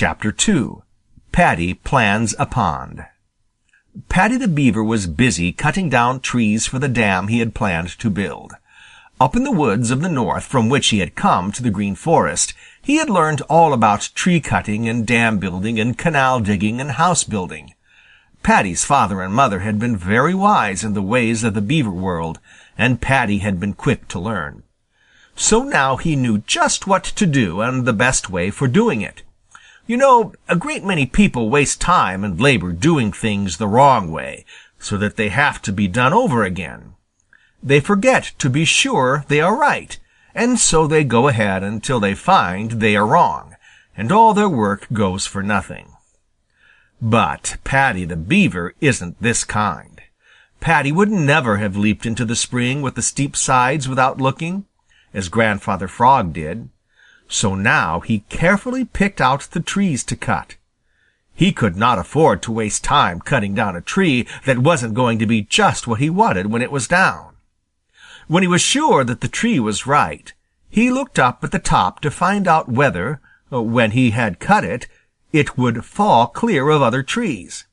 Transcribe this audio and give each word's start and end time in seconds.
CHAPTER 0.00 0.32
II 0.48 0.82
Paddy 1.32 1.74
Plans 1.74 2.32
a 2.38 2.46
Pond 2.46 3.06
Paddy 4.08 4.36
the 4.36 4.46
Beaver 4.46 4.84
was 4.84 5.08
busy 5.08 5.50
cutting 5.50 5.88
down 5.88 6.20
trees 6.20 6.68
for 6.68 6.78
the 6.78 6.86
dam 6.86 7.26
he 7.26 7.40
had 7.40 7.52
planned 7.52 7.88
to 7.98 8.08
build. 8.08 8.52
Up 9.20 9.34
in 9.34 9.42
the 9.42 9.50
woods 9.50 9.90
of 9.90 10.00
the 10.00 10.08
North 10.08 10.44
from 10.44 10.68
which 10.68 10.90
he 10.90 11.00
had 11.00 11.16
come 11.16 11.50
to 11.50 11.64
the 11.64 11.72
Green 11.72 11.96
Forest, 11.96 12.54
he 12.80 12.98
had 12.98 13.10
learned 13.10 13.40
all 13.50 13.72
about 13.72 14.10
tree 14.14 14.38
cutting 14.38 14.88
and 14.88 15.04
dam 15.04 15.38
building 15.38 15.80
and 15.80 15.98
canal 15.98 16.38
digging 16.38 16.80
and 16.80 16.92
house 16.92 17.24
building. 17.24 17.74
Paddy's 18.44 18.84
father 18.84 19.20
and 19.20 19.34
mother 19.34 19.58
had 19.58 19.80
been 19.80 19.96
very 19.96 20.32
wise 20.32 20.84
in 20.84 20.94
the 20.94 21.02
ways 21.02 21.42
of 21.42 21.54
the 21.54 21.60
Beaver 21.60 21.90
world, 21.90 22.38
and 22.78 23.00
Paddy 23.00 23.38
had 23.38 23.58
been 23.58 23.74
quick 23.74 24.06
to 24.06 24.20
learn. 24.20 24.62
So 25.34 25.64
now 25.64 25.96
he 25.96 26.14
knew 26.14 26.38
just 26.38 26.86
what 26.86 27.02
to 27.02 27.26
do 27.26 27.62
and 27.62 27.84
the 27.84 27.92
best 27.92 28.30
way 28.30 28.52
for 28.52 28.68
doing 28.68 29.00
it. 29.00 29.24
You 29.88 29.96
know, 29.96 30.34
a 30.46 30.54
great 30.54 30.84
many 30.84 31.06
people 31.06 31.48
waste 31.48 31.80
time 31.80 32.22
and 32.22 32.38
labor 32.38 32.72
doing 32.72 33.10
things 33.10 33.56
the 33.56 33.66
wrong 33.66 34.12
way, 34.12 34.44
so 34.78 34.98
that 34.98 35.16
they 35.16 35.30
have 35.30 35.62
to 35.62 35.72
be 35.72 35.88
done 35.88 36.12
over 36.12 36.44
again. 36.44 36.92
They 37.62 37.80
forget 37.80 38.32
to 38.36 38.50
be 38.50 38.66
sure 38.66 39.24
they 39.28 39.40
are 39.40 39.56
right, 39.56 39.98
and 40.34 40.58
so 40.58 40.86
they 40.86 41.04
go 41.04 41.28
ahead 41.28 41.62
until 41.62 42.00
they 42.00 42.14
find 42.14 42.72
they 42.72 42.96
are 42.96 43.06
wrong, 43.06 43.56
and 43.96 44.12
all 44.12 44.34
their 44.34 44.48
work 44.48 44.86
goes 44.92 45.26
for 45.26 45.42
nothing. 45.42 45.94
But 47.00 47.56
Paddy 47.64 48.04
the 48.04 48.16
Beaver 48.16 48.74
isn't 48.82 49.22
this 49.22 49.42
kind. 49.42 50.02
Paddy 50.60 50.92
would 50.92 51.10
never 51.10 51.56
have 51.56 51.78
leaped 51.78 52.04
into 52.04 52.26
the 52.26 52.36
spring 52.36 52.82
with 52.82 52.94
the 52.94 53.00
steep 53.00 53.34
sides 53.34 53.88
without 53.88 54.20
looking, 54.20 54.66
as 55.14 55.30
Grandfather 55.30 55.88
Frog 55.88 56.34
did. 56.34 56.68
So 57.28 57.54
now 57.54 58.00
he 58.00 58.20
carefully 58.30 58.84
picked 58.84 59.20
out 59.20 59.42
the 59.50 59.60
trees 59.60 60.02
to 60.04 60.16
cut. 60.16 60.56
He 61.34 61.52
could 61.52 61.76
not 61.76 61.98
afford 61.98 62.42
to 62.42 62.52
waste 62.52 62.82
time 62.82 63.20
cutting 63.20 63.54
down 63.54 63.76
a 63.76 63.80
tree 63.80 64.26
that 64.44 64.58
wasn't 64.58 64.94
going 64.94 65.20
to 65.20 65.26
be 65.26 65.42
just 65.42 65.86
what 65.86 66.00
he 66.00 66.10
wanted 66.10 66.46
when 66.46 66.62
it 66.62 66.72
was 66.72 66.88
down. 66.88 67.36
When 68.26 68.42
he 68.42 68.48
was 68.48 68.60
sure 68.60 69.04
that 69.04 69.20
the 69.20 69.28
tree 69.28 69.60
was 69.60 69.86
right, 69.86 70.32
he 70.68 70.90
looked 70.90 71.18
up 71.18 71.44
at 71.44 71.52
the 71.52 71.58
top 71.58 72.00
to 72.00 72.10
find 72.10 72.48
out 72.48 72.68
whether, 72.68 73.20
uh, 73.52 73.62
when 73.62 73.92
he 73.92 74.10
had 74.10 74.40
cut 74.40 74.64
it, 74.64 74.88
it 75.32 75.56
would 75.56 75.84
fall 75.84 76.26
clear 76.26 76.68
of 76.70 76.82
other 76.82 77.02
trees. 77.02 77.66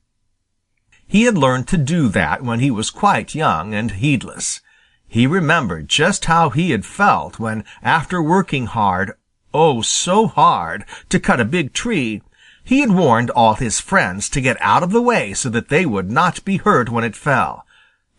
He 1.08 1.24
had 1.24 1.36
learned 1.36 1.68
to 1.68 1.76
do 1.76 2.08
that 2.08 2.42
when 2.42 2.60
he 2.60 2.70
was 2.70 2.90
quite 2.90 3.34
young 3.34 3.74
and 3.74 3.90
heedless. 3.90 4.60
He 5.08 5.26
remembered 5.26 5.88
just 5.88 6.26
how 6.26 6.50
he 6.50 6.70
had 6.70 6.84
felt 6.84 7.38
when, 7.38 7.64
after 7.82 8.22
working 8.22 8.66
hard, 8.66 9.12
oh 9.54 9.82
so 9.82 10.26
hard, 10.26 10.84
to 11.08 11.20
cut 11.20 11.40
a 11.40 11.44
big 11.44 11.72
tree, 11.72 12.22
he 12.64 12.80
had 12.80 12.90
warned 12.90 13.30
all 13.30 13.54
his 13.54 13.80
friends 13.80 14.28
to 14.30 14.40
get 14.40 14.56
out 14.60 14.82
of 14.82 14.90
the 14.90 15.00
way 15.00 15.32
so 15.34 15.48
that 15.50 15.68
they 15.68 15.86
would 15.86 16.10
not 16.10 16.44
be 16.44 16.56
hurt 16.56 16.90
when 16.90 17.04
it 17.04 17.14
fell. 17.14 17.64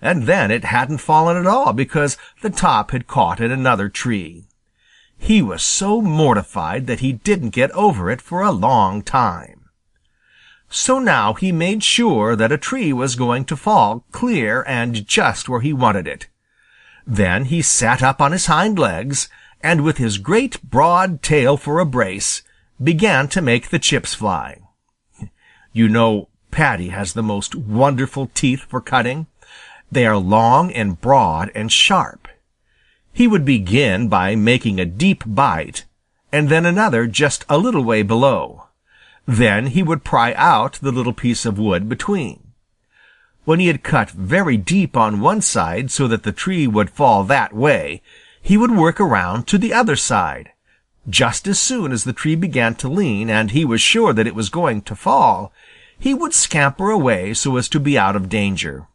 And 0.01 0.23
then 0.23 0.51
it 0.51 0.63
hadn't 0.63 0.99
fallen 0.99 1.35
at 1.35 1.45
all 1.45 1.73
because 1.73 2.17
the 2.41 2.49
top 2.49 2.91
had 2.91 3.07
caught 3.07 3.41
in 3.41 3.51
another 3.51 3.89
tree. 3.89 4.45
He 5.17 5.41
was 5.41 5.63
so 5.63 6.01
mortified 6.01 6.87
that 6.87 6.99
he 6.99 7.11
didn't 7.11 7.49
get 7.49 7.71
over 7.71 8.09
it 8.09 8.21
for 8.21 8.41
a 8.41 8.51
long 8.51 9.01
time. 9.01 9.69
So 10.69 10.99
now 10.99 11.33
he 11.33 11.51
made 11.51 11.83
sure 11.83 12.35
that 12.35 12.51
a 12.51 12.57
tree 12.57 12.93
was 12.93 13.15
going 13.15 13.45
to 13.45 13.55
fall 13.55 14.05
clear 14.11 14.63
and 14.67 15.07
just 15.07 15.49
where 15.49 15.61
he 15.61 15.73
wanted 15.73 16.07
it. 16.07 16.27
Then 17.05 17.45
he 17.45 17.61
sat 17.61 18.03
up 18.03 18.21
on 18.21 18.33
his 18.33 18.47
hind 18.47 18.77
legs, 18.77 19.29
and 19.61 19.83
with 19.83 19.97
his 19.97 20.17
great 20.17 20.61
broad 20.61 21.21
tail 21.21 21.57
for 21.57 21.79
a 21.79 21.85
brace, 21.85 22.43
began 22.81 23.27
to 23.27 23.41
make 23.41 23.69
the 23.69 23.79
chips 23.79 24.13
fly. 24.13 24.59
You 25.73 25.89
know 25.89 26.29
Paddy 26.51 26.89
has 26.89 27.13
the 27.13 27.23
most 27.23 27.55
wonderful 27.55 28.31
teeth 28.33 28.61
for 28.61 28.81
cutting. 28.81 29.27
They 29.91 30.05
are 30.05 30.17
long 30.17 30.71
and 30.71 30.99
broad 30.99 31.51
and 31.53 31.71
sharp. 31.71 32.27
He 33.13 33.27
would 33.27 33.45
begin 33.45 34.09
by 34.09 34.35
making 34.35 34.79
a 34.79 34.85
deep 34.85 35.23
bite, 35.25 35.85
and 36.31 36.49
then 36.49 36.65
another 36.65 37.07
just 37.07 37.45
a 37.49 37.57
little 37.57 37.83
way 37.83 38.03
below. 38.03 38.65
Then 39.25 39.67
he 39.67 39.83
would 39.83 40.03
pry 40.03 40.33
out 40.33 40.73
the 40.73 40.91
little 40.91 41.13
piece 41.13 41.45
of 41.45 41.59
wood 41.59 41.89
between. 41.89 42.53
When 43.43 43.59
he 43.59 43.67
had 43.67 43.83
cut 43.83 44.09
very 44.11 44.57
deep 44.57 44.95
on 44.97 45.21
one 45.21 45.41
side 45.41 45.89
so 45.89 46.07
that 46.07 46.23
the 46.23 46.31
tree 46.31 46.67
would 46.67 46.89
fall 46.89 47.23
that 47.23 47.53
way, 47.53 48.01
he 48.47 48.55
would 48.55 48.71
work 48.71 49.01
around 49.01 49.45
to 49.45 49.57
the 49.57 49.73
other 49.73 49.97
side. 49.97 50.53
Just 51.09 51.49
as 51.49 51.59
soon 51.59 51.91
as 51.91 52.05
the 52.05 52.13
tree 52.13 52.33
began 52.33 52.75
to 52.75 52.87
lean 52.87 53.29
and 53.29 53.51
he 53.51 53.65
was 53.65 53.81
sure 53.81 54.13
that 54.13 54.25
it 54.25 54.33
was 54.33 54.47
going 54.47 54.83
to 54.83 54.95
fall, 54.95 55.51
he 55.99 56.13
would 56.13 56.33
scamper 56.33 56.89
away 56.89 57.33
so 57.33 57.57
as 57.57 57.67
to 57.67 57.77
be 57.77 57.97
out 57.97 58.15
of 58.15 58.29
danger. 58.29 58.87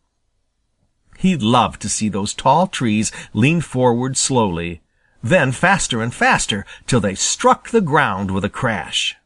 He 1.19 1.37
loved 1.37 1.83
to 1.83 1.91
see 1.91 2.09
those 2.09 2.33
tall 2.33 2.67
trees 2.67 3.12
lean 3.35 3.61
forward 3.61 4.17
slowly, 4.17 4.81
then 5.23 5.53
faster 5.53 6.01
and 6.01 6.15
faster 6.15 6.65
till 6.87 7.01
they 7.01 7.15
struck 7.15 7.69
the 7.69 7.83
ground 7.83 8.31
with 8.31 8.47
a 8.47 8.49
crash. 8.49 9.17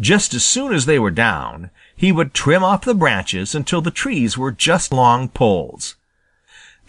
Just 0.00 0.32
as 0.32 0.42
soon 0.42 0.72
as 0.72 0.86
they 0.86 0.98
were 0.98 1.10
down, 1.10 1.68
he 1.94 2.12
would 2.12 2.32
trim 2.32 2.64
off 2.64 2.86
the 2.86 2.94
branches 2.94 3.54
until 3.54 3.82
the 3.82 3.90
trees 3.90 4.38
were 4.38 4.52
just 4.52 4.90
long 4.90 5.28
poles. 5.28 5.96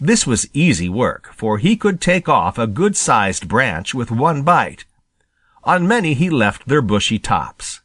This 0.00 0.26
was 0.26 0.48
easy 0.52 0.88
work, 0.88 1.32
for 1.34 1.58
he 1.58 1.76
could 1.76 2.00
take 2.00 2.28
off 2.28 2.58
a 2.58 2.66
good-sized 2.66 3.48
branch 3.48 3.94
with 3.94 4.10
one 4.10 4.42
bite. 4.42 4.84
On 5.62 5.88
many 5.88 6.14
he 6.14 6.28
left 6.28 6.66
their 6.66 6.82
bushy 6.82 7.18
tops. 7.18 7.80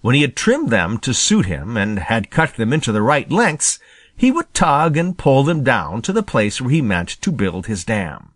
When 0.00 0.14
he 0.14 0.22
had 0.22 0.36
trimmed 0.36 0.70
them 0.70 0.98
to 0.98 1.14
suit 1.14 1.46
him 1.46 1.76
and 1.76 1.98
had 1.98 2.30
cut 2.30 2.56
them 2.56 2.72
into 2.72 2.92
the 2.92 3.02
right 3.02 3.30
lengths, 3.30 3.78
he 4.16 4.30
would 4.30 4.52
tug 4.54 4.96
and 4.96 5.18
pull 5.18 5.44
them 5.44 5.64
down 5.64 6.02
to 6.02 6.12
the 6.12 6.22
place 6.22 6.60
where 6.60 6.70
he 6.70 6.82
meant 6.82 7.08
to 7.22 7.32
build 7.32 7.66
his 7.66 7.84
dam. 7.84 8.32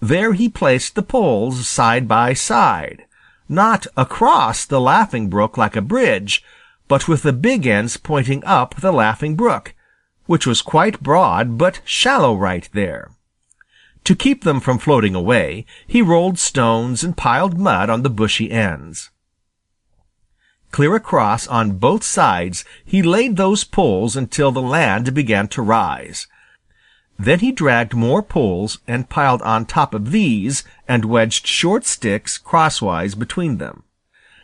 There 0.00 0.32
he 0.32 0.48
placed 0.48 0.94
the 0.94 1.02
poles 1.02 1.66
side 1.66 2.06
by 2.06 2.34
side, 2.34 3.04
not 3.48 3.86
across 3.96 4.64
the 4.64 4.80
Laughing 4.80 5.28
Brook 5.28 5.56
like 5.56 5.76
a 5.76 5.82
bridge, 5.82 6.42
but 6.88 7.08
with 7.08 7.22
the 7.22 7.32
big 7.32 7.66
ends 7.66 7.96
pointing 7.96 8.44
up 8.44 8.74
the 8.76 8.92
Laughing 8.92 9.36
Brook, 9.36 9.74
which 10.26 10.46
was 10.46 10.62
quite 10.62 11.02
broad 11.02 11.58
but 11.58 11.80
shallow 11.84 12.34
right 12.34 12.68
there. 12.72 13.10
To 14.04 14.14
keep 14.14 14.44
them 14.44 14.60
from 14.60 14.78
floating 14.78 15.14
away, 15.14 15.66
he 15.86 16.02
rolled 16.02 16.38
stones 16.38 17.02
and 17.02 17.16
piled 17.16 17.58
mud 17.58 17.90
on 17.90 18.02
the 18.02 18.10
bushy 18.10 18.50
ends. 18.50 19.10
Clear 20.70 20.94
across 20.94 21.46
on 21.48 21.78
both 21.78 22.02
sides 22.02 22.64
he 22.84 23.02
laid 23.02 23.36
those 23.36 23.64
poles 23.64 24.16
until 24.16 24.52
the 24.52 24.62
land 24.62 25.14
began 25.14 25.48
to 25.48 25.62
rise. 25.62 26.26
Then 27.18 27.40
he 27.40 27.50
dragged 27.50 27.94
more 27.94 28.22
poles 28.22 28.78
and 28.86 29.08
piled 29.08 29.42
on 29.42 29.64
top 29.64 29.94
of 29.94 30.10
these 30.10 30.64
and 30.86 31.04
wedged 31.04 31.46
short 31.46 31.86
sticks 31.86 32.36
crosswise 32.36 33.14
between 33.14 33.58
them 33.58 33.84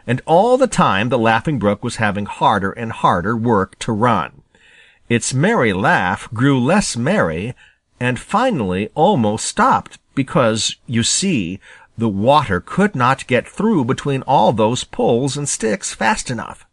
and 0.07 0.21
all 0.27 0.57
the 0.57 0.67
time 0.67 1.09
the 1.09 1.19
Laughing 1.19 1.59
Brook 1.59 1.85
was 1.85 1.97
having 1.97 2.27
harder 2.27 2.73
and 2.73 2.93
harder 2.93 3.37
work 3.37 3.79
to 3.81 3.93
run. 3.93 4.42
Its 5.13 5.35
merry 5.35 5.75
laugh 5.75 6.27
grew 6.33 6.59
less 6.59 6.97
merry 6.97 7.55
and 8.01 8.19
finally 8.19 8.89
almost 8.95 9.45
stopped 9.45 9.99
because, 10.15 10.77
you 10.87 11.03
see, 11.03 11.61
the 11.99 12.09
water 12.09 12.63
could 12.63 12.95
not 12.95 13.27
get 13.27 13.47
through 13.47 13.85
between 13.85 14.23
all 14.23 14.55
those 14.55 14.85
poles 14.85 15.37
and 15.37 15.47
sticks 15.47 15.93
fast 15.93 16.31
enough. 16.31 16.65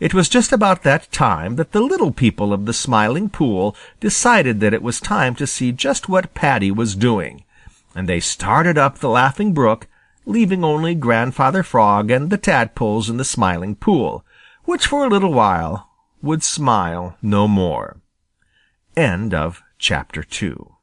It 0.00 0.12
was 0.12 0.28
just 0.28 0.52
about 0.52 0.82
that 0.82 1.12
time 1.12 1.54
that 1.54 1.70
the 1.70 1.80
little 1.80 2.10
people 2.10 2.52
of 2.52 2.66
the 2.66 2.72
Smiling 2.72 3.28
Pool 3.28 3.76
decided 4.00 4.58
that 4.58 4.74
it 4.74 4.82
was 4.82 4.98
time 5.00 5.36
to 5.36 5.46
see 5.46 5.70
just 5.70 6.08
what 6.08 6.34
Paddy 6.34 6.72
was 6.72 6.96
doing, 6.96 7.44
and 7.94 8.08
they 8.08 8.18
started 8.18 8.76
up 8.76 8.98
the 8.98 9.08
Laughing 9.08 9.54
Brook 9.54 9.86
leaving 10.26 10.64
only 10.64 10.96
Grandfather 10.96 11.62
Frog 11.62 12.10
and 12.10 12.30
the 12.30 12.36
tadpoles 12.36 13.08
in 13.08 13.16
the 13.16 13.24
Smiling 13.24 13.76
Pool, 13.76 14.24
which 14.64 14.88
for 14.88 15.06
a 15.06 15.08
little 15.08 15.32
while 15.32 15.87
would 16.22 16.42
smile 16.42 17.16
no 17.22 17.46
more. 17.46 18.00
End 18.96 19.32
of 19.32 19.62
chapter 19.78 20.22
2 20.22 20.77